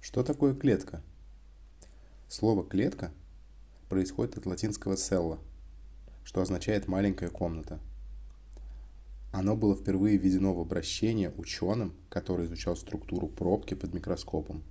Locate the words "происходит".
3.88-4.36